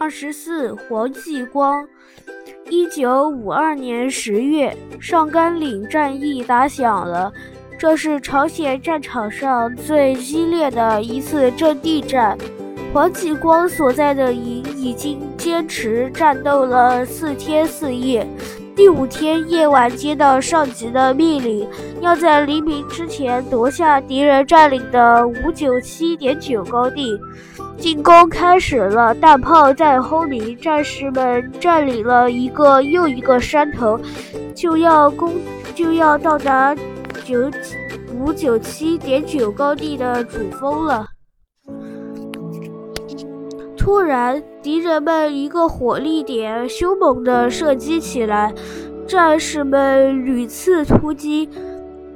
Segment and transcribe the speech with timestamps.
[0.00, 1.86] 二十四，黄继光。
[2.70, 7.32] 一九五二年十月，上甘岭战役打响了，
[7.78, 12.36] 这是朝鲜战场上最激烈的一次阵地战。
[12.92, 18.26] 黄继光所在的营已经坚持战斗了四天四夜。
[18.78, 21.68] 第五天夜晚，接到上级的命令，
[22.00, 27.18] 要在黎明之前夺下敌人占领的五九七点九高地。
[27.76, 34.00] 进攻开始了，大炮在轰鸣，战士们占领了一个又一个山头，
[34.54, 35.34] 就要攻，
[35.74, 36.72] 就要到达
[37.24, 37.50] 九
[38.14, 41.07] 五九七点九高地的主峰了。
[43.78, 48.52] 突然，敌人们一个火力点凶猛地射击起来，
[49.06, 51.48] 战士们屡次突击，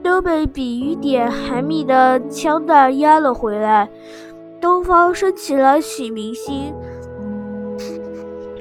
[0.03, 3.89] 都被比雨点还密的枪弹压了回来。
[4.61, 6.75] 东方升起了启明星。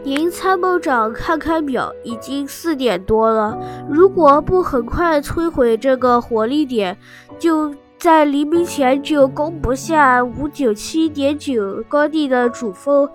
[0.03, 3.57] 营参谋长看看表，已经四点多了。
[3.89, 6.97] 如果不很快摧毁这个火力点，
[7.37, 7.73] 就。
[8.01, 13.07] 在黎明前就攻不下五九七点九高地的主峰，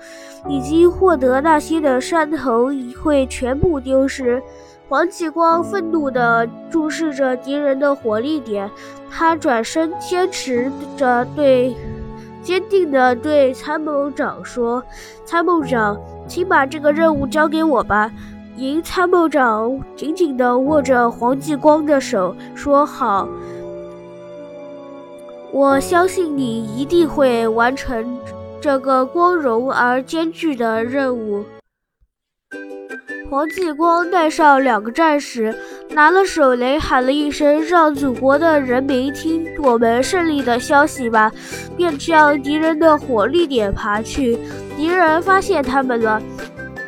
[0.48, 2.70] 已经获得那些的山头
[3.02, 4.40] 会全部丢失。
[4.88, 8.70] 黄继光愤怒地注视着敌人的火力点，
[9.10, 11.74] 他转身坚持着对，
[12.40, 14.80] 坚定地对参谋长说
[15.26, 18.08] ：“参谋长，请把这个任务交给我吧。”
[18.54, 23.28] 营参谋长紧紧地握着黄继光的手，说：“好。”
[25.56, 28.18] 我相信你一定会完成
[28.60, 31.42] 这个光荣而艰巨的任务。
[33.30, 35.56] 黄继光带上两个战士，
[35.88, 41.32] 拿了手雷，喊了一声：“让祖国的人民听我们胜利的消息吧！”
[41.74, 44.38] 便向敌人的火力点爬去。
[44.76, 46.20] 敌人发现他们了。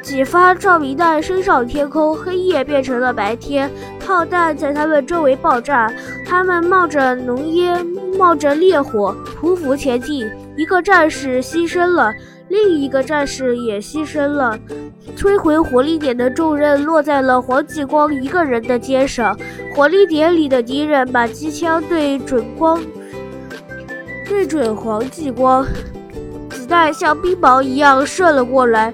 [0.02, 3.70] 几发照明弹升上天空，黑夜变成了白天。
[3.98, 5.90] 炮弹在他们周围爆炸，
[6.26, 7.86] 他们冒着浓烟，
[8.18, 10.28] 冒着烈火，匍匐前进。
[10.56, 12.12] 一个战士牺牲了，
[12.48, 14.58] 另一个战士也牺牲了。
[15.16, 19.38] 摧毁火力点的重任落在了黄继光一个人的肩上。
[19.74, 22.82] 火力点里的敌人把机枪对准光，
[24.28, 25.64] 对准黄继光，
[26.50, 28.92] 子弹像冰雹一样射了过来。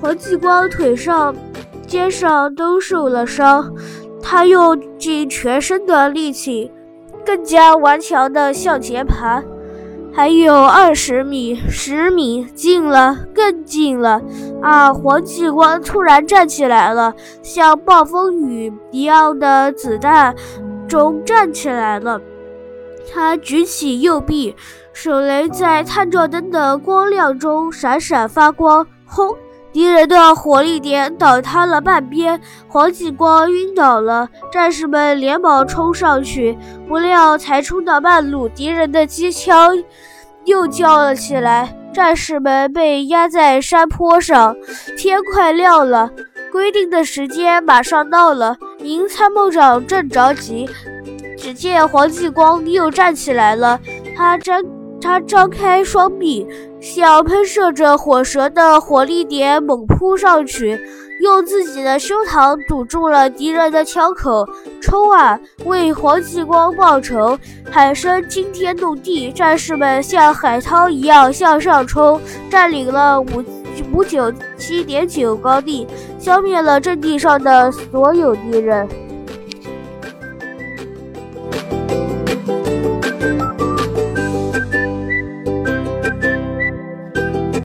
[0.00, 1.36] 黄继光腿上、
[1.86, 3.72] 肩上都受了伤，
[4.22, 6.72] 他用尽全身的力气，
[7.24, 9.42] 更加顽强地向前爬。
[10.14, 14.20] 还有二十米、十米，近了，更近了！
[14.60, 14.92] 啊！
[14.92, 20.34] 黄继光突然站起来了，像暴风雨一样的子弹
[20.86, 22.20] 中站起来了。
[23.10, 24.54] 他举起右臂，
[24.92, 28.86] 手雷在探照灯的光亮中闪闪发光。
[29.06, 29.34] 轰！
[29.72, 32.38] 敌人的火力点倒塌了半边，
[32.68, 34.28] 黄继光晕倒了。
[34.50, 36.56] 战士们连忙冲上去，
[36.86, 39.82] 不料才冲到半路，敌人的机枪
[40.44, 41.74] 又叫了起来。
[41.92, 44.54] 战士们被压在山坡上。
[44.96, 46.10] 天快亮了，
[46.50, 48.56] 规定的时间马上到了。
[48.80, 50.68] 营参谋长正着急，
[51.38, 53.78] 只见黄继光又站起来了。
[54.16, 54.62] 他张
[55.02, 56.46] 他张开双臂。
[56.80, 60.80] 向喷射着火舌的火力点猛扑上去，
[61.20, 64.44] 用自己的胸膛堵住了敌人的枪口。
[64.80, 65.38] 冲啊！
[65.64, 67.38] 为黄继光报仇！
[67.70, 72.20] 喊声惊天动地，战士们像海涛一样向上冲，
[72.50, 73.44] 占领了五
[73.92, 75.86] 五九七点九高地，
[76.18, 78.88] 消灭了阵地上的所有敌人。